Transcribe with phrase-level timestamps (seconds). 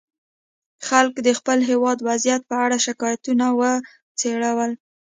[0.87, 4.71] خلکو د خپل هېواد وضعیت په اړه شکایتونه وځړول.